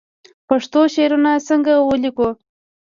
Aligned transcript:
پښتو 0.47 0.79
شعرونه 0.93 1.31
څنګه 1.47 1.73
ولیکو 1.87 2.29